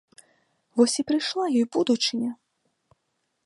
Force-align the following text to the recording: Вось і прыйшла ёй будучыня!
Вось 0.79 0.95
і 1.03 1.05
прыйшла 1.11 1.45
ёй 1.59 1.65
будучыня! 1.77 2.31